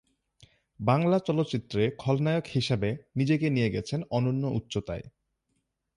[0.79, 5.05] বাংলা চলচ্চিত্রে খলনায়ক হিসেবে নিজেকে নিয়ে গেছেন অনন্য উচ্চতায়।